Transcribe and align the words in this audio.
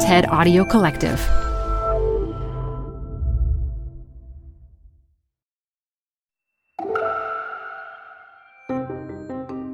TED 0.00 0.28
Audio 0.28 0.64
Collective. 0.64 1.18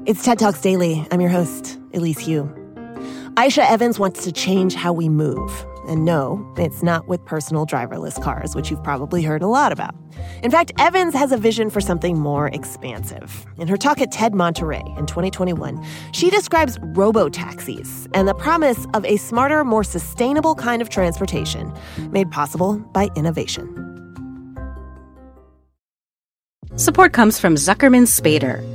It's 0.07 0.23
TED 0.25 0.39
Talks 0.39 0.61
Daily. 0.61 1.07
I'm 1.11 1.21
your 1.21 1.29
host, 1.29 1.77
Elise 1.93 2.25
Hu. 2.25 2.45
Aicha 3.35 3.69
Evans 3.69 3.99
wants 3.99 4.23
to 4.23 4.31
change 4.31 4.73
how 4.73 4.93
we 4.93 5.09
move. 5.09 5.51
And 5.87 6.03
no, 6.03 6.53
it's 6.57 6.81
not 6.81 7.07
with 7.07 7.23
personal 7.25 7.65
driverless 7.65 8.21
cars, 8.21 8.55
which 8.55 8.71
you've 8.71 8.83
probably 8.83 9.23
heard 9.23 9.41
a 9.41 9.47
lot 9.47 9.71
about. 9.71 9.95
In 10.43 10.49
fact, 10.51 10.71
Evans 10.79 11.13
has 11.13 11.31
a 11.31 11.37
vision 11.37 11.69
for 11.69 11.79
something 11.79 12.17
more 12.17 12.47
expansive. 12.47 13.45
In 13.57 13.67
her 13.67 13.77
talk 13.77 14.01
at 14.01 14.11
TED 14.11 14.33
Monterey 14.33 14.83
in 14.97 15.05
2021, 15.05 15.83
she 16.11 16.29
describes 16.29 16.79
robo 16.81 17.29
taxis 17.29 18.07
and 18.13 18.27
the 18.27 18.33
promise 18.33 18.87
of 18.93 19.05
a 19.05 19.17
smarter, 19.17 19.63
more 19.63 19.83
sustainable 19.83 20.55
kind 20.55 20.81
of 20.81 20.89
transportation 20.89 21.73
made 22.09 22.31
possible 22.31 22.79
by 22.93 23.09
innovation. 23.15 23.81
Support 26.77 27.13
comes 27.13 27.39
from 27.39 27.55
Zuckerman 27.55 28.05
Spader. 28.05 28.74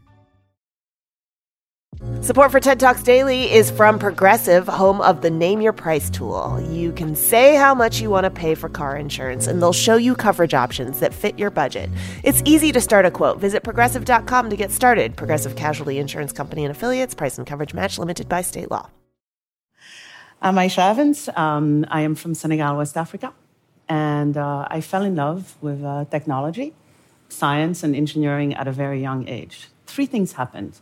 Support 2.21 2.51
for 2.51 2.59
TED 2.59 2.79
Talks 2.79 3.03
Daily 3.03 3.51
is 3.51 3.69
from 3.69 3.99
Progressive, 3.99 4.67
home 4.67 5.01
of 5.01 5.21
the 5.21 5.29
Name 5.29 5.61
Your 5.61 5.71
Price 5.71 6.09
tool. 6.09 6.59
You 6.71 6.91
can 6.93 7.15
say 7.15 7.55
how 7.55 7.75
much 7.75 8.01
you 8.01 8.09
want 8.09 8.23
to 8.23 8.31
pay 8.31 8.55
for 8.55 8.69
car 8.69 8.97
insurance, 8.97 9.45
and 9.45 9.61
they'll 9.61 9.71
show 9.71 9.97
you 9.97 10.15
coverage 10.15 10.55
options 10.55 10.99
that 10.99 11.13
fit 11.13 11.37
your 11.37 11.51
budget. 11.51 11.91
It's 12.23 12.41
easy 12.43 12.71
to 12.71 12.81
start 12.81 13.05
a 13.05 13.11
quote. 13.11 13.37
Visit 13.37 13.61
progressive.com 13.61 14.49
to 14.49 14.55
get 14.55 14.71
started. 14.71 15.15
Progressive 15.15 15.55
Casualty 15.55 15.99
Insurance 15.99 16.33
Company 16.33 16.65
and 16.65 16.71
Affiliates, 16.71 17.13
price 17.13 17.37
and 17.37 17.45
coverage 17.45 17.75
match 17.75 17.99
limited 17.99 18.27
by 18.27 18.41
state 18.41 18.71
law. 18.71 18.89
I'm 20.41 20.55
Aicha 20.55 20.89
Evans. 20.89 21.29
Um, 21.35 21.85
I 21.89 22.01
am 22.01 22.15
from 22.15 22.33
Senegal, 22.33 22.77
West 22.77 22.97
Africa. 22.97 23.31
And 23.87 24.37
uh, 24.37 24.67
I 24.71 24.81
fell 24.81 25.03
in 25.03 25.17
love 25.17 25.55
with 25.61 25.83
uh, 25.83 26.05
technology, 26.05 26.73
science, 27.29 27.83
and 27.83 27.95
engineering 27.95 28.55
at 28.55 28.67
a 28.67 28.71
very 28.71 28.99
young 28.99 29.27
age. 29.27 29.67
Three 29.85 30.07
things 30.07 30.33
happened. 30.33 30.79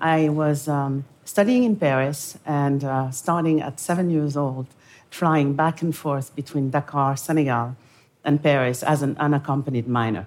I 0.00 0.28
was 0.28 0.68
um, 0.68 1.04
studying 1.24 1.64
in 1.64 1.76
Paris 1.76 2.38
and 2.46 2.82
uh, 2.82 3.10
starting 3.10 3.60
at 3.60 3.78
seven 3.78 4.10
years 4.10 4.36
old, 4.36 4.66
flying 5.10 5.54
back 5.54 5.82
and 5.82 5.94
forth 5.94 6.34
between 6.34 6.70
Dakar, 6.70 7.16
Senegal, 7.16 7.76
and 8.24 8.42
Paris 8.42 8.82
as 8.82 9.02
an 9.02 9.16
unaccompanied 9.18 9.88
minor. 9.88 10.26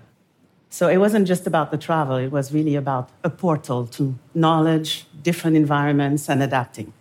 So 0.69 0.88
it 0.88 0.97
wasn't 0.97 1.28
just 1.28 1.45
about 1.45 1.72
the 1.72 1.78
travel, 1.78 2.16
it 2.17 2.31
was 2.31 2.53
really 2.53 2.75
about 2.75 3.09
a 3.23 3.29
portal 3.29 3.85
to 3.88 4.16
knowledge, 4.34 5.06
different 5.22 5.56
environments, 5.56 6.29
and 6.29 6.41
adapting. 6.41 6.94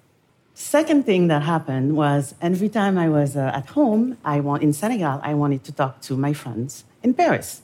Second 0.54 1.06
thing 1.06 1.28
that 1.28 1.42
happened 1.42 1.96
was 1.96 2.34
every 2.42 2.68
time 2.68 2.98
I 2.98 3.08
was 3.08 3.36
uh, 3.36 3.50
at 3.54 3.70
home, 3.70 4.18
I 4.24 4.38
in 4.60 4.74
Senegal, 4.74 5.20
I 5.22 5.32
wanted 5.32 5.64
to 5.64 5.72
talk 5.72 6.02
to 6.02 6.16
my 6.16 6.34
friends 6.34 6.84
in 7.02 7.14
Paris. 7.14 7.62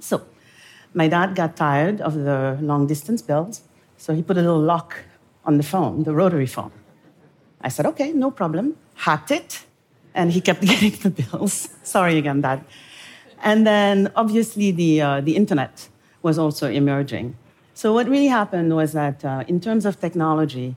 So 0.00 0.22
my 0.92 1.06
dad 1.06 1.36
got 1.36 1.56
tired 1.56 2.00
of 2.00 2.14
the 2.14 2.58
long 2.60 2.88
distance 2.88 3.22
bills 3.22 3.62
so 4.02 4.12
he 4.12 4.20
put 4.20 4.36
a 4.36 4.40
little 4.40 4.58
lock 4.58 4.96
on 5.44 5.58
the 5.58 5.62
phone, 5.62 6.02
the 6.02 6.12
rotary 6.12 6.48
phone. 6.56 6.72
I 7.60 7.68
said, 7.68 7.86
okay, 7.86 8.10
no 8.12 8.32
problem. 8.32 8.76
Hacked 8.96 9.30
it, 9.30 9.64
and 10.12 10.32
he 10.32 10.40
kept 10.40 10.60
getting 10.72 10.90
the 10.90 11.10
bills. 11.10 11.68
Sorry 11.84 12.18
again, 12.18 12.40
Dad. 12.40 12.64
And 13.44 13.64
then 13.64 14.10
obviously 14.16 14.72
the, 14.72 15.00
uh, 15.00 15.20
the 15.20 15.36
internet 15.36 15.88
was 16.20 16.36
also 16.36 16.68
emerging. 16.68 17.36
So 17.74 17.92
what 17.92 18.08
really 18.08 18.26
happened 18.26 18.74
was 18.74 18.90
that 18.92 19.24
uh, 19.24 19.44
in 19.46 19.60
terms 19.60 19.86
of 19.86 20.00
technology, 20.00 20.74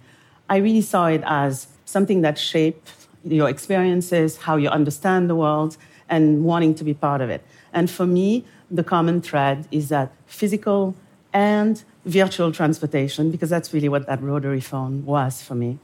I 0.47 0.57
really 0.57 0.81
saw 0.81 1.07
it 1.07 1.23
as 1.25 1.67
something 1.85 2.21
that 2.21 2.37
shaped 2.37 3.07
your 3.23 3.49
experiences, 3.49 4.37
how 4.37 4.57
you 4.57 4.69
understand 4.69 5.31
the 5.31 5.35
world, 5.35 5.77
and 6.09 6.43
wanting 6.43 6.75
to 6.75 6.83
be 6.83 6.93
part 6.93 7.21
of 7.21 7.31
it. 7.31 7.43
And 7.73 7.89
for 7.89 8.05
me, 8.05 8.45
the 8.69 8.83
common 8.83 9.19
thread 9.19 9.67
is 9.71 9.89
that 9.89 10.11
physical 10.27 10.93
and 11.33 11.83
virtual 12.05 12.51
transportation, 12.51 13.31
because 13.31 13.49
that's 13.49 13.73
really 13.73 13.89
what 13.89 14.07
that 14.07 14.21
rotary 14.21 14.61
phone 14.61 15.05
was 15.05 15.41
for 15.41 15.55
me, 15.55 15.79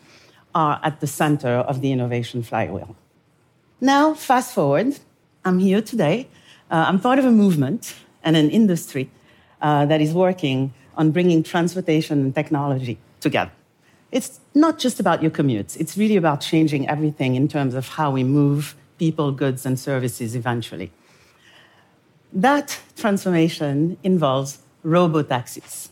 are 0.53 0.79
at 0.83 0.99
the 0.99 1.07
center 1.07 1.49
of 1.49 1.81
the 1.81 1.91
innovation 1.91 2.43
flywheel. 2.43 2.95
Now, 3.79 4.13
fast 4.13 4.53
forward, 4.53 4.99
I'm 5.43 5.59
here 5.59 5.81
today. 5.81 6.27
Uh, 6.69 6.85
I'm 6.87 6.99
part 6.99 7.19
of 7.19 7.25
a 7.25 7.31
movement 7.31 7.95
and 8.23 8.37
an 8.37 8.49
industry 8.49 9.09
uh, 9.61 9.85
that 9.87 10.01
is 10.01 10.13
working 10.13 10.73
on 10.95 11.11
bringing 11.11 11.41
transportation 11.41 12.19
and 12.21 12.35
technology 12.35 12.99
together. 13.19 13.51
It's 14.11 14.39
not 14.53 14.77
just 14.77 14.99
about 14.99 15.21
your 15.21 15.31
commutes, 15.31 15.79
it's 15.79 15.97
really 15.97 16.17
about 16.17 16.41
changing 16.41 16.87
everything 16.87 17.35
in 17.35 17.47
terms 17.47 17.73
of 17.73 17.87
how 17.87 18.11
we 18.11 18.23
move 18.23 18.75
people, 18.99 19.31
goods, 19.31 19.65
and 19.65 19.79
services 19.79 20.35
eventually. 20.35 20.91
That 22.33 22.79
transformation 22.95 23.97
involves 24.03 24.59
robo 24.83 25.23
taxis. 25.23 25.89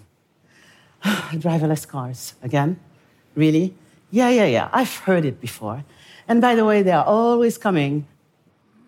driverless 1.33 1.87
cars 1.87 2.33
again? 2.41 2.79
Really? 3.35 3.73
Yeah, 4.11 4.29
yeah, 4.29 4.45
yeah. 4.45 4.69
I've 4.71 4.95
heard 4.97 5.25
it 5.25 5.39
before. 5.39 5.83
And 6.27 6.41
by 6.41 6.55
the 6.55 6.65
way, 6.65 6.81
they 6.81 6.91
are 6.91 7.05
always 7.05 7.57
coming 7.57 8.07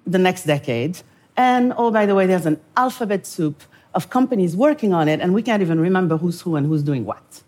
the 0.06 0.18
next 0.18 0.46
decade. 0.46 1.02
And 1.38 1.74
oh, 1.78 1.92
by 1.92 2.06
the 2.06 2.16
way, 2.16 2.26
there's 2.26 2.46
an 2.46 2.60
alphabet 2.76 3.26
soup 3.26 3.64
of 3.94 4.10
companies 4.10 4.56
working 4.56 4.94
on 4.94 5.08
it, 5.08 5.20
and 5.20 5.34
we 5.34 5.42
can't 5.42 5.62
even 5.62 5.80
remember 5.80 6.18
who's 6.18 6.42
who 6.42 6.56
and 6.56 6.66
who's 6.66 6.84
doing 6.84 7.06
what. 7.06 7.44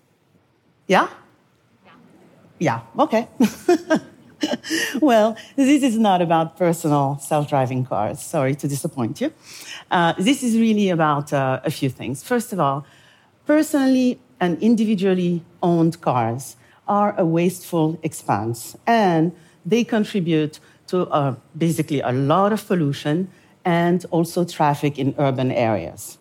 Yeah? 0.88 1.08
Yeah, 1.86 1.92
yeah. 2.60 2.82
okay. 3.04 3.28
well, 5.02 5.38
this 5.56 5.84
is 5.84 5.98
not 5.98 6.22
about 6.22 6.58
personal 6.58 7.18
self 7.20 7.50
driving 7.50 7.86
cars. 7.86 8.22
Sorry 8.22 8.56
to 8.56 8.68
disappoint 8.68 9.22
you. 9.22 9.32
Uh, 9.90 10.14
this 10.18 10.44
is 10.44 10.58
really 10.58 10.90
about 10.90 11.32
uh, 11.32 11.62
a 11.64 11.72
few 11.72 11.90
things. 11.90 12.24
First 12.24 12.52
of 12.54 12.60
all, 12.60 12.86
personally, 13.46 14.20
and 14.44 14.62
individually 14.62 15.42
owned 15.62 16.02
cars 16.02 16.58
are 16.88 17.16
a 17.18 17.26
wasteful 17.26 17.98
expense, 18.04 18.76
and 18.86 19.32
they 19.66 19.84
contribute 19.86 20.60
to 20.88 21.08
uh, 21.08 21.36
basically 21.58 22.02
a 22.02 22.12
lot 22.12 22.52
of 22.52 22.68
pollution 22.68 23.30
and 23.64 24.06
also 24.12 24.44
traffic 24.44 25.00
in 25.00 25.16
urban 25.18 25.50
areas. 25.52 26.18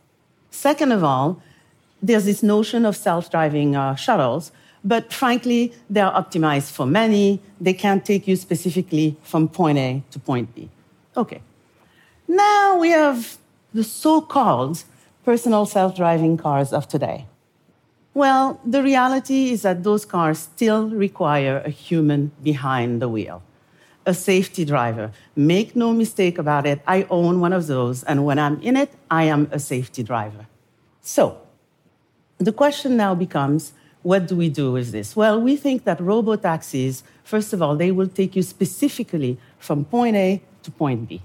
Second 0.50 0.92
of 0.92 1.02
all, 1.02 1.42
there's 2.00 2.24
this 2.24 2.42
notion 2.42 2.86
of 2.86 2.94
self 2.96 3.28
driving 3.28 3.74
uh, 3.74 3.96
shuttles, 3.96 4.52
but 4.84 5.12
frankly, 5.12 5.72
they're 5.90 6.14
optimized 6.22 6.70
for 6.70 6.86
many. 6.86 7.40
They 7.60 7.74
can't 7.74 8.04
take 8.04 8.28
you 8.28 8.36
specifically 8.36 9.16
from 9.22 9.48
point 9.48 9.78
A 9.78 10.02
to 10.12 10.18
point 10.20 10.54
B. 10.54 10.68
Okay. 11.16 11.40
Now 12.28 12.78
we 12.78 12.90
have 12.90 13.36
the 13.74 13.82
so 13.82 14.20
called 14.20 14.84
personal 15.24 15.66
self 15.66 15.96
driving 15.96 16.36
cars 16.36 16.72
of 16.72 16.86
today. 16.86 17.26
Well, 18.14 18.60
the 18.64 18.82
reality 18.82 19.50
is 19.50 19.62
that 19.62 19.84
those 19.84 20.04
cars 20.04 20.38
still 20.38 20.90
require 20.90 21.62
a 21.64 21.70
human 21.70 22.32
behind 22.42 23.00
the 23.00 23.08
wheel, 23.08 23.42
a 24.04 24.12
safety 24.12 24.66
driver. 24.66 25.12
Make 25.34 25.74
no 25.74 25.92
mistake 25.92 26.38
about 26.38 26.66
it, 26.66 26.82
I 26.86 27.06
own 27.08 27.40
one 27.40 27.54
of 27.54 27.66
those, 27.66 28.02
and 28.02 28.26
when 28.26 28.38
I'm 28.38 28.60
in 28.60 28.76
it, 28.76 28.92
I 29.10 29.24
am 29.24 29.48
a 29.50 29.58
safety 29.58 30.02
driver. 30.02 30.46
So, 31.00 31.38
the 32.36 32.52
question 32.52 32.96
now 32.96 33.14
becomes 33.14 33.72
what 34.02 34.26
do 34.26 34.36
we 34.36 34.48
do 34.48 34.72
with 34.72 34.90
this? 34.90 35.14
Well, 35.16 35.40
we 35.40 35.56
think 35.56 35.84
that 35.84 36.00
robo 36.00 36.36
taxis, 36.36 37.04
first 37.24 37.52
of 37.52 37.62
all, 37.62 37.76
they 37.76 37.92
will 37.92 38.08
take 38.08 38.34
you 38.36 38.42
specifically 38.42 39.38
from 39.58 39.84
point 39.84 40.16
A 40.16 40.42
to 40.64 40.70
point 40.70 41.08
B. 41.08 41.22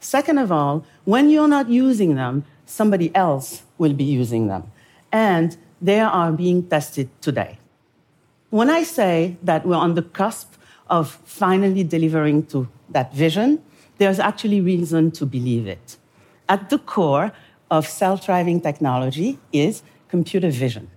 Second 0.00 0.38
of 0.38 0.52
all, 0.52 0.86
when 1.04 1.28
you're 1.28 1.48
not 1.48 1.68
using 1.68 2.14
them, 2.14 2.44
somebody 2.66 3.14
else 3.14 3.62
will 3.78 3.92
be 3.92 4.04
using 4.04 4.46
them. 4.46 4.70
And 5.10 5.56
they 5.80 6.00
are 6.00 6.32
being 6.32 6.68
tested 6.68 7.08
today. 7.20 7.58
When 8.50 8.70
I 8.70 8.82
say 8.82 9.36
that 9.42 9.66
we're 9.66 9.76
on 9.76 9.94
the 9.94 10.02
cusp 10.02 10.54
of 10.88 11.10
finally 11.24 11.84
delivering 11.84 12.46
to 12.46 12.68
that 12.90 13.12
vision, 13.14 13.62
there's 13.98 14.18
actually 14.18 14.60
reason 14.60 15.10
to 15.12 15.26
believe 15.26 15.66
it. 15.66 15.96
At 16.48 16.70
the 16.70 16.78
core 16.78 17.32
of 17.70 17.86
self 17.86 18.24
driving 18.24 18.60
technology 18.60 19.38
is 19.52 19.82
computer 20.08 20.50
vision. 20.50 20.90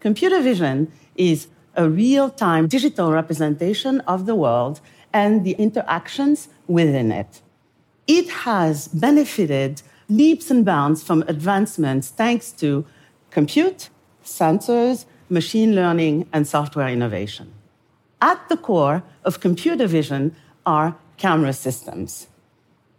Computer 0.00 0.40
vision 0.40 0.90
is 1.16 1.48
a 1.74 1.88
real 1.88 2.30
time 2.30 2.66
digital 2.66 3.12
representation 3.12 4.00
of 4.00 4.26
the 4.26 4.34
world 4.34 4.80
and 5.12 5.44
the 5.44 5.52
interactions 5.52 6.48
within 6.66 7.12
it. 7.12 7.42
It 8.06 8.28
has 8.30 8.88
benefited 8.88 9.82
leaps 10.08 10.50
and 10.50 10.64
bounds 10.64 11.02
from 11.02 11.22
advancements 11.28 12.08
thanks 12.08 12.50
to 12.52 12.86
compute, 13.30 13.90
sensors, 14.24 15.04
machine 15.28 15.74
learning, 15.74 16.28
and 16.32 16.46
software 16.46 16.88
innovation. 16.88 17.52
At 18.20 18.48
the 18.48 18.56
core 18.56 19.02
of 19.24 19.40
computer 19.40 19.86
vision 19.86 20.34
are 20.66 20.96
camera 21.16 21.52
systems. 21.52 22.28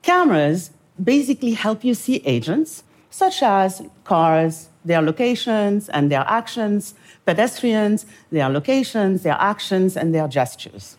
Cameras 0.01 0.71
basically 1.01 1.53
help 1.53 1.83
you 1.83 1.93
see 1.93 2.21
agents, 2.25 2.83
such 3.09 3.41
as 3.41 3.81
cars, 4.03 4.69
their 4.85 5.01
locations 5.01 5.89
and 5.89 6.11
their 6.11 6.23
actions, 6.27 6.93
pedestrians, 7.25 8.05
their 8.31 8.49
locations, 8.49 9.23
their 9.23 9.37
actions, 9.39 9.97
and 9.97 10.13
their 10.15 10.27
gestures. 10.27 10.97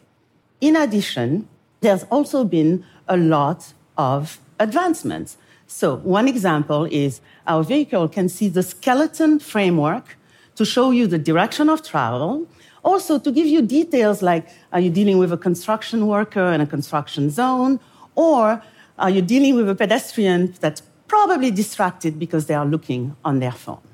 In 0.60 0.76
addition, 0.76 1.48
there's 1.80 2.04
also 2.04 2.44
been 2.44 2.84
a 3.08 3.16
lot 3.16 3.72
of 3.96 4.38
advancements. 4.58 5.38
So, 5.72 5.94
one 5.98 6.26
example 6.26 6.84
is 6.90 7.20
our 7.46 7.62
vehicle 7.62 8.08
can 8.08 8.28
see 8.28 8.48
the 8.48 8.62
skeleton 8.62 9.38
framework 9.38 10.18
to 10.56 10.64
show 10.64 10.90
you 10.90 11.06
the 11.06 11.16
direction 11.16 11.68
of 11.68 11.80
travel, 11.86 12.48
also 12.82 13.20
to 13.20 13.30
give 13.30 13.46
you 13.46 13.62
details 13.62 14.20
like 14.20 14.48
are 14.72 14.80
you 14.80 14.90
dealing 14.90 15.18
with 15.18 15.32
a 15.32 15.36
construction 15.36 16.08
worker 16.08 16.46
in 16.52 16.60
a 16.60 16.66
construction 16.66 17.30
zone, 17.30 17.78
or 18.16 18.60
are 18.98 19.10
you 19.10 19.22
dealing 19.22 19.54
with 19.54 19.70
a 19.70 19.76
pedestrian 19.76 20.52
that's 20.58 20.82
probably 21.06 21.52
distracted 21.52 22.18
because 22.18 22.46
they 22.46 22.54
are 22.54 22.66
looking 22.66 23.14
on 23.24 23.38
their 23.38 23.52
phone? 23.52 23.86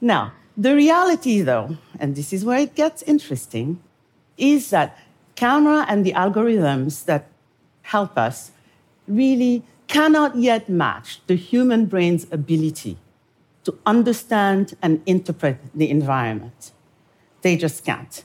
Now, 0.00 0.32
the 0.56 0.74
reality, 0.74 1.40
though, 1.40 1.76
and 2.00 2.16
this 2.16 2.32
is 2.32 2.44
where 2.44 2.58
it 2.58 2.74
gets 2.74 3.02
interesting, 3.02 3.80
is 4.36 4.70
that 4.70 4.98
camera 5.36 5.86
and 5.88 6.04
the 6.04 6.14
algorithms 6.14 7.04
that 7.04 7.30
help 7.82 8.18
us 8.18 8.50
really 9.06 9.62
cannot 9.88 10.36
yet 10.36 10.68
match 10.68 11.20
the 11.26 11.34
human 11.34 11.86
brain's 11.86 12.26
ability 12.30 12.98
to 13.64 13.76
understand 13.84 14.76
and 14.80 15.02
interpret 15.06 15.58
the 15.74 15.90
environment. 15.90 16.72
They 17.42 17.56
just 17.56 17.84
can't. 17.84 18.24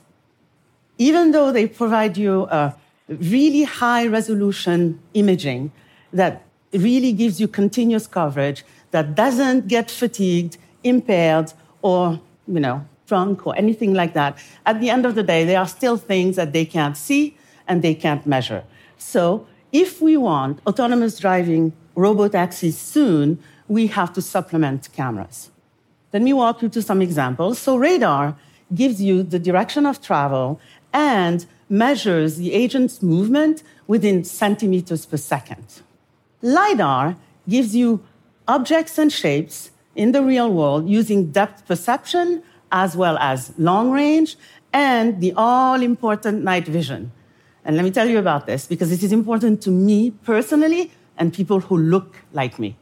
Even 0.98 1.32
though 1.32 1.50
they 1.50 1.66
provide 1.66 2.16
you 2.16 2.44
a 2.44 2.76
really 3.08 3.64
high 3.64 4.06
resolution 4.06 5.00
imaging 5.14 5.72
that 6.12 6.44
really 6.72 7.12
gives 7.12 7.40
you 7.40 7.48
continuous 7.48 8.06
coverage, 8.06 8.64
that 8.90 9.14
doesn't 9.14 9.68
get 9.68 9.90
fatigued, 9.90 10.56
impaired, 10.84 11.52
or, 11.82 12.20
you 12.46 12.60
know, 12.60 12.86
drunk 13.06 13.46
or 13.46 13.56
anything 13.56 13.92
like 13.92 14.14
that, 14.14 14.38
at 14.64 14.80
the 14.80 14.88
end 14.88 15.04
of 15.04 15.14
the 15.14 15.22
day, 15.22 15.44
there 15.44 15.58
are 15.58 15.68
still 15.68 15.96
things 15.96 16.36
that 16.36 16.52
they 16.52 16.64
can't 16.64 16.96
see 16.96 17.36
and 17.66 17.82
they 17.82 17.94
can't 17.94 18.26
measure. 18.26 18.64
So 18.96 19.46
if 19.74 20.00
we 20.00 20.16
want 20.16 20.60
autonomous 20.68 21.18
driving 21.18 21.72
robot 21.96 22.30
robotaxis 22.30 22.74
soon, 22.74 23.38
we 23.66 23.88
have 23.88 24.12
to 24.12 24.22
supplement 24.22 24.88
cameras. 24.92 25.50
Let 26.12 26.22
me 26.22 26.32
walk 26.32 26.62
you 26.62 26.68
through 26.68 26.82
some 26.82 27.02
examples. 27.02 27.58
So, 27.58 27.76
radar 27.76 28.36
gives 28.72 29.02
you 29.02 29.24
the 29.24 29.38
direction 29.38 29.84
of 29.84 30.00
travel 30.00 30.60
and 30.92 31.44
measures 31.68 32.36
the 32.36 32.52
agent's 32.52 33.02
movement 33.02 33.64
within 33.88 34.22
centimeters 34.22 35.06
per 35.06 35.16
second. 35.16 35.82
LiDAR 36.40 37.16
gives 37.48 37.74
you 37.74 38.00
objects 38.46 38.96
and 38.96 39.12
shapes 39.12 39.72
in 39.96 40.12
the 40.12 40.22
real 40.22 40.52
world 40.52 40.88
using 40.88 41.32
depth 41.32 41.66
perception 41.66 42.42
as 42.70 42.96
well 42.96 43.18
as 43.18 43.52
long 43.58 43.90
range 43.90 44.36
and 44.72 45.20
the 45.20 45.32
all 45.36 45.82
important 45.82 46.44
night 46.44 46.66
vision. 46.66 47.10
And 47.64 47.76
let 47.76 47.84
me 47.84 47.90
tell 47.90 48.08
you 48.08 48.18
about 48.18 48.46
this 48.46 48.66
because 48.66 48.92
it 48.92 49.02
is 49.02 49.12
important 49.12 49.62
to 49.62 49.70
me 49.70 50.10
personally 50.10 50.90
and 51.16 51.32
people 51.32 51.60
who 51.60 51.76
look 51.78 52.16
like 52.32 52.58
me. 52.58 52.76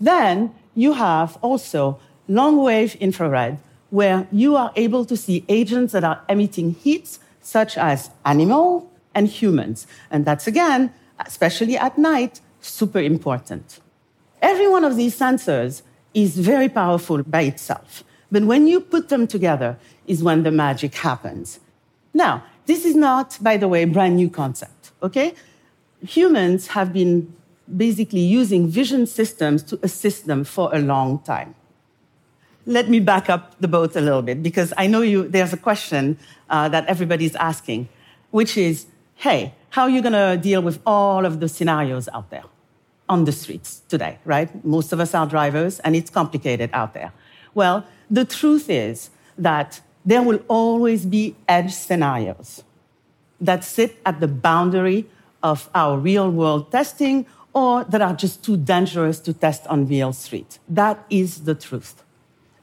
Then 0.00 0.54
you 0.74 0.92
have 0.94 1.38
also 1.42 1.98
long 2.28 2.56
wave 2.56 2.96
infrared, 2.96 3.58
where 3.90 4.26
you 4.32 4.56
are 4.56 4.72
able 4.76 5.04
to 5.04 5.16
see 5.16 5.44
agents 5.48 5.92
that 5.92 6.04
are 6.04 6.22
emitting 6.28 6.72
heat, 6.72 7.18
such 7.40 7.78
as 7.78 8.10
animal 8.24 8.90
and 9.14 9.28
humans. 9.28 9.86
And 10.10 10.24
that's 10.24 10.46
again, 10.46 10.92
especially 11.24 11.76
at 11.76 11.96
night, 11.96 12.40
super 12.60 12.98
important. 12.98 13.80
Every 14.42 14.68
one 14.68 14.84
of 14.84 14.96
these 14.96 15.18
sensors 15.18 15.82
is 16.14 16.38
very 16.38 16.68
powerful 16.68 17.22
by 17.22 17.42
itself. 17.42 18.04
But 18.30 18.44
when 18.44 18.66
you 18.66 18.80
put 18.80 19.08
them 19.08 19.26
together 19.26 19.78
is 20.06 20.22
when 20.22 20.42
the 20.42 20.50
magic 20.50 20.94
happens. 20.94 21.60
Now, 22.12 22.44
this 22.66 22.84
is 22.84 22.94
not, 22.94 23.38
by 23.40 23.56
the 23.56 23.68
way, 23.68 23.82
a 23.82 23.86
brand 23.86 24.16
new 24.16 24.28
concept, 24.28 24.92
okay? 25.02 25.34
Humans 26.02 26.68
have 26.68 26.92
been 26.92 27.34
basically 27.74 28.20
using 28.20 28.68
vision 28.68 29.06
systems 29.06 29.62
to 29.64 29.78
assist 29.82 30.26
them 30.26 30.44
for 30.44 30.74
a 30.74 30.78
long 30.78 31.20
time. 31.20 31.54
Let 32.66 32.88
me 32.88 33.00
back 33.00 33.30
up 33.30 33.54
the 33.60 33.68
boat 33.68 33.94
a 33.96 34.00
little 34.00 34.22
bit 34.22 34.42
because 34.42 34.72
I 34.76 34.86
know 34.88 35.02
you, 35.02 35.28
there's 35.28 35.52
a 35.52 35.56
question 35.56 36.18
uh, 36.50 36.68
that 36.68 36.86
everybody's 36.86 37.36
asking, 37.36 37.88
which 38.30 38.56
is 38.56 38.86
hey, 39.16 39.54
how 39.70 39.82
are 39.82 39.90
you 39.90 40.02
going 40.02 40.12
to 40.12 40.36
deal 40.40 40.62
with 40.62 40.80
all 40.86 41.24
of 41.24 41.40
the 41.40 41.48
scenarios 41.48 42.08
out 42.12 42.30
there 42.30 42.44
on 43.08 43.24
the 43.24 43.32
streets 43.32 43.82
today, 43.88 44.18
right? 44.24 44.64
Most 44.64 44.92
of 44.92 45.00
us 45.00 45.14
are 45.14 45.26
drivers 45.26 45.80
and 45.80 45.96
it's 45.96 46.10
complicated 46.10 46.70
out 46.72 46.92
there. 46.92 47.12
Well, 47.54 47.86
the 48.10 48.24
truth 48.24 48.68
is 48.68 49.10
that 49.38 49.80
there 50.06 50.22
will 50.22 50.40
always 50.46 51.04
be 51.04 51.34
edge 51.48 51.74
scenarios 51.74 52.62
that 53.40 53.64
sit 53.64 53.98
at 54.06 54.20
the 54.20 54.28
boundary 54.28 55.04
of 55.42 55.68
our 55.74 55.98
real 55.98 56.30
world 56.30 56.70
testing 56.70 57.26
or 57.52 57.84
that 57.84 58.00
are 58.00 58.14
just 58.14 58.44
too 58.44 58.56
dangerous 58.56 59.18
to 59.18 59.32
test 59.32 59.66
on 59.66 59.86
real 59.86 60.12
street. 60.12 60.58
That 60.68 61.04
is 61.10 61.44
the 61.44 61.54
truth. 61.54 62.02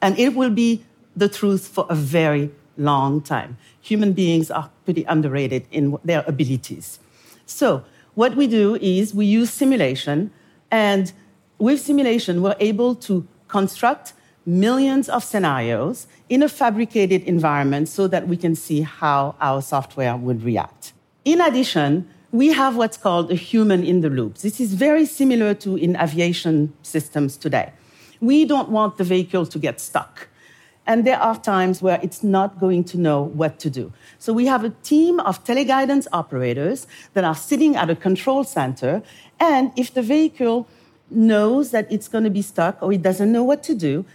And 0.01 0.18
it 0.18 0.36
will 0.36 0.50
be 0.50 0.86
the 1.16 1.30
truth 1.30 1.68
for 1.68 1.86
a 1.90 1.95
very 1.95 2.51
long 2.77 3.22
time. 3.22 3.58
Human 3.82 4.13
beings 4.13 4.50
are 4.50 4.70
pretty 4.86 5.03
underrated 5.03 5.67
in 5.72 5.98
their 6.03 6.24
abilities. 6.25 7.00
So, 7.46 7.84
what 8.15 8.36
we 8.36 8.48
do 8.48 8.75
is 8.75 9.13
we 9.13 9.25
use 9.25 9.50
simulation, 9.50 10.32
and 10.70 11.12
with 11.58 11.82
simulation, 11.82 12.41
we're 12.41 12.56
able 12.60 12.94
to 12.96 13.27
construct 13.48 14.13
millions 14.45 15.09
of 15.09 15.23
scenarios 15.23 16.07
in 16.29 16.43
a 16.43 16.50
fabricated 16.50 17.23
environment 17.23 17.88
so 17.88 18.07
that 18.07 18.27
we 18.27 18.38
can 18.38 18.55
see 18.55 18.81
how 18.81 19.35
our 19.39 19.62
software 19.62 20.15
would 20.17 20.43
react. 20.43 20.93
In 21.25 21.39
addition, 21.39 22.09
we 22.31 22.51
have 22.51 22.75
what's 22.75 22.97
called 22.97 23.31
a 23.31 23.35
human 23.35 23.83
in 23.83 24.01
the 24.01 24.09
loop. 24.09 24.39
This 24.39 24.59
is 24.59 24.73
very 24.73 25.05
similar 25.05 25.53
to 25.55 25.77
in 25.77 25.95
aviation 25.95 26.73
systems 26.81 27.38
today. 27.38 27.71
We 28.19 28.45
don't 28.45 28.69
want 28.69 28.97
the 28.97 29.03
vehicle 29.03 29.45
to 29.45 29.59
get 29.59 29.79
stuck. 29.79 30.27
And 30.85 31.05
there 31.05 31.19
are 31.19 31.38
times 31.38 31.81
where 31.81 32.00
it's 32.03 32.23
not 32.23 32.59
going 32.59 32.83
to 32.85 32.97
know 32.97 33.21
what 33.21 33.57
to 33.59 33.69
do. 33.69 33.93
So 34.19 34.33
we 34.33 34.47
have 34.47 34.65
a 34.65 34.71
team 34.83 35.19
of 35.21 35.43
teleguidance 35.45 36.07
operators 36.12 36.88
that 37.13 37.23
are 37.23 37.35
sitting 37.35 37.75
at 37.77 37.89
a 37.89 37.95
control 37.95 38.43
center. 38.43 39.01
And 39.39 39.71
if 39.77 39.93
the 39.93 40.01
vehicle 40.01 40.67
knows 41.09 41.71
that 41.71 41.89
it's 41.91 42.07
going 42.07 42.25
to 42.25 42.29
be 42.29 42.41
stuck 42.41 42.81
or 42.81 42.91
it 42.91 43.01
doesn't 43.01 43.31
know 43.31 43.43
what 43.43 43.63
to 43.63 43.75
do, 43.75 44.05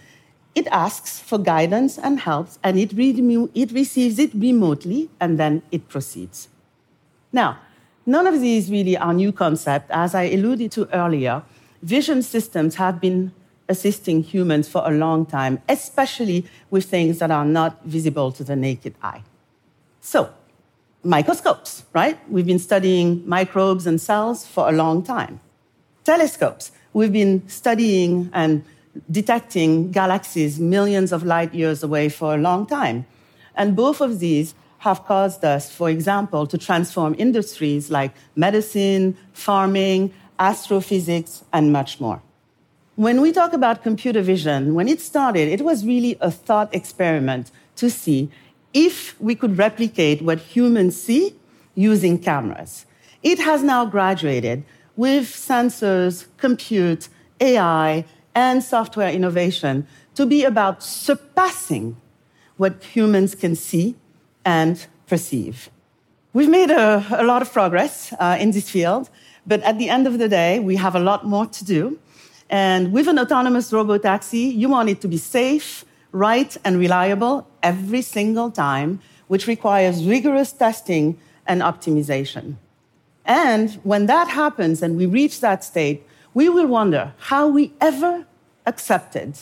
it 0.55 0.67
asks 0.67 1.19
for 1.19 1.37
guidance 1.37 1.97
and 1.97 2.19
help, 2.19 2.49
and 2.63 2.77
it, 2.77 2.93
re- 2.93 3.49
it 3.53 3.71
receives 3.71 4.19
it 4.19 4.33
remotely, 4.33 5.09
and 5.19 5.37
then 5.37 5.61
it 5.71 5.87
proceeds. 5.87 6.49
Now, 7.31 7.59
none 8.05 8.27
of 8.27 8.41
these 8.41 8.71
really 8.71 8.97
are 8.97 9.13
new 9.13 9.31
concepts. 9.31 9.89
As 9.91 10.15
I 10.15 10.23
alluded 10.23 10.71
to 10.73 10.89
earlier, 10.93 11.43
vision 11.81 12.21
systems 12.21 12.75
have 12.75 12.99
been 12.99 13.31
assisting 13.69 14.23
humans 14.23 14.67
for 14.67 14.81
a 14.85 14.91
long 14.91 15.25
time, 15.25 15.61
especially 15.69 16.45
with 16.71 16.85
things 16.85 17.19
that 17.19 17.29
are 17.29 17.45
not 17.45 17.83
visible 17.85 18.31
to 18.31 18.43
the 18.43 18.55
naked 18.55 18.95
eye. 19.01 19.21
So, 20.01 20.29
microscopes, 21.03 21.85
right? 21.93 22.17
We've 22.29 22.47
been 22.47 22.59
studying 22.59 23.23
microbes 23.27 23.85
and 23.85 24.01
cells 24.01 24.45
for 24.45 24.67
a 24.67 24.71
long 24.71 25.03
time. 25.03 25.39
Telescopes, 26.03 26.71
we've 26.93 27.13
been 27.13 27.47
studying 27.47 28.31
and 28.33 28.65
detecting 29.09 29.91
galaxies 29.91 30.59
millions 30.59 31.11
of 31.11 31.23
light 31.23 31.53
years 31.53 31.83
away 31.83 32.09
for 32.09 32.35
a 32.35 32.37
long 32.37 32.65
time. 32.65 33.05
And 33.55 33.75
both 33.75 34.01
of 34.01 34.19
these 34.19 34.55
have 34.79 35.05
caused 35.05 35.43
us, 35.43 35.69
for 35.73 35.89
example, 35.89 36.47
to 36.47 36.57
transform 36.57 37.15
industries 37.17 37.91
like 37.91 38.13
medicine, 38.35 39.17
farming, 39.33 40.13
astrophysics, 40.39 41.43
and 41.51 41.73
much 41.73 41.99
more. 41.99 42.21
when 42.99 43.21
we 43.21 43.31
talk 43.31 43.53
about 43.53 43.81
computer 43.81 44.21
vision, 44.21 44.75
when 44.75 44.89
it 44.89 44.99
started, 44.99 45.47
it 45.47 45.61
was 45.61 45.85
really 45.85 46.17
a 46.19 46.29
thought 46.29 46.67
experiment 46.75 47.49
to 47.77 47.89
see 47.89 48.29
if 48.73 49.15
we 49.21 49.33
could 49.33 49.57
replicate 49.57 50.21
what 50.21 50.37
humans 50.37 51.01
see 51.01 51.33
using 51.75 52.19
cameras. 52.19 52.85
It 53.23 53.39
has 53.39 53.63
now 53.63 53.85
graduated 53.85 54.65
with 54.97 55.27
sensors, 55.27 56.25
compute, 56.35 57.07
AI, 57.39 58.03
and 58.35 58.63
software 58.63 59.09
innovation 59.09 59.87
to 60.15 60.25
be 60.25 60.43
about 60.43 60.83
surpassing 60.83 61.97
what 62.57 62.83
humans 62.83 63.35
can 63.35 63.55
see 63.55 63.95
and 64.45 64.85
perceive. 65.07 65.69
We've 66.33 66.49
made 66.49 66.71
a, 66.71 67.05
a 67.11 67.23
lot 67.23 67.41
of 67.41 67.51
progress 67.51 68.13
uh, 68.19 68.37
in 68.39 68.51
this 68.51 68.69
field, 68.69 69.09
but 69.47 69.61
at 69.63 69.79
the 69.79 69.89
end 69.89 70.05
of 70.07 70.19
the 70.19 70.29
day, 70.29 70.59
we 70.59 70.75
have 70.75 70.95
a 70.95 70.99
lot 70.99 71.25
more 71.25 71.45
to 71.47 71.65
do. 71.65 71.99
And 72.49 72.91
with 72.91 73.07
an 73.07 73.17
autonomous 73.17 73.71
robot 73.71 74.03
taxi, 74.03 74.39
you 74.39 74.69
want 74.69 74.89
it 74.89 75.01
to 75.01 75.07
be 75.07 75.17
safe, 75.17 75.85
right, 76.11 76.55
and 76.63 76.77
reliable 76.79 77.47
every 77.63 78.01
single 78.01 78.51
time, 78.51 78.99
which 79.27 79.47
requires 79.47 80.05
rigorous 80.05 80.51
testing 80.51 81.17
and 81.47 81.61
optimization. 81.61 82.55
And 83.25 83.73
when 83.83 84.07
that 84.07 84.27
happens 84.27 84.81
and 84.81 84.97
we 84.97 85.05
reach 85.05 85.41
that 85.41 85.63
state, 85.63 86.03
we 86.33 86.49
will 86.49 86.67
wonder 86.67 87.13
how 87.17 87.47
we 87.47 87.73
ever 87.81 88.25
accepted 88.65 89.37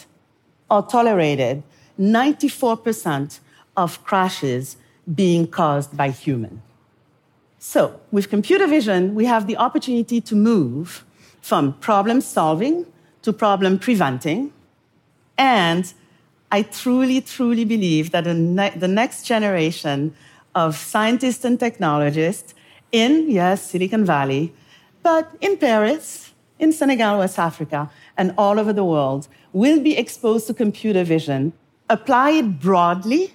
or 0.69 0.83
tolerated 0.83 1.63
94% 1.99 3.39
of 3.75 4.03
crashes 4.03 4.77
being 5.13 5.47
caused 5.47 5.95
by 5.95 6.09
human. 6.09 6.61
So, 7.59 7.99
with 8.11 8.29
computer 8.29 8.67
vision, 8.67 9.15
we 9.15 9.25
have 9.25 9.47
the 9.47 9.57
opportunity 9.57 10.21
to 10.21 10.35
move 10.35 11.05
from 11.41 11.73
problem 11.73 12.21
solving 12.21 12.85
to 13.23 13.33
problem 13.33 13.79
preventing. 13.79 14.53
And 15.37 15.91
I 16.51 16.61
truly, 16.61 17.21
truly 17.21 17.65
believe 17.65 18.11
that 18.11 18.23
the, 18.23 18.33
ne- 18.33 18.77
the 18.77 18.87
next 18.87 19.23
generation 19.25 20.15
of 20.55 20.75
scientists 20.75 21.43
and 21.45 21.59
technologists 21.59 22.53
in, 22.91 23.29
yes, 23.29 23.71
Silicon 23.71 24.05
Valley, 24.05 24.53
but 25.03 25.31
in 25.41 25.57
Paris, 25.57 26.26
in 26.59 26.71
Senegal, 26.71 27.19
West 27.19 27.39
Africa, 27.39 27.89
and 28.17 28.33
all 28.37 28.59
over 28.59 28.73
the 28.73 28.83
world 28.83 29.27
will 29.53 29.79
be 29.79 29.97
exposed 29.97 30.47
to 30.47 30.53
computer 30.53 31.03
vision, 31.03 31.53
apply 31.89 32.31
it 32.31 32.59
broadly, 32.59 33.33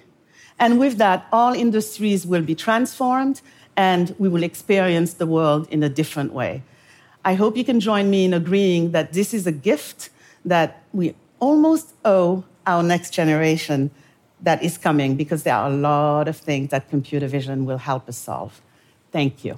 and 0.59 0.79
with 0.79 0.97
that, 0.97 1.27
all 1.31 1.53
industries 1.53 2.25
will 2.25 2.41
be 2.41 2.55
transformed 2.55 3.41
and 3.75 4.15
we 4.19 4.29
will 4.29 4.43
experience 4.43 5.15
the 5.15 5.25
world 5.25 5.67
in 5.69 5.81
a 5.83 5.89
different 5.89 6.31
way. 6.31 6.63
I 7.25 7.33
hope 7.33 7.57
you 7.57 7.63
can 7.63 7.79
join 7.79 8.09
me 8.09 8.25
in 8.25 8.33
agreeing 8.33 8.91
that 8.91 9.13
this 9.13 9.33
is 9.33 9.47
a 9.47 9.51
gift 9.51 10.09
that 10.45 10.83
we 10.91 11.15
almost 11.39 11.93
owe 12.05 12.43
our 12.67 12.83
next 12.83 13.11
generation 13.11 13.91
that 14.41 14.61
is 14.61 14.77
coming 14.77 15.15
because 15.15 15.43
there 15.43 15.55
are 15.55 15.69
a 15.69 15.73
lot 15.73 16.27
of 16.27 16.37
things 16.37 16.69
that 16.69 16.89
computer 16.89 17.27
vision 17.27 17.65
will 17.65 17.77
help 17.77 18.07
us 18.09 18.17
solve. 18.17 18.61
Thank 19.11 19.45
you. 19.45 19.57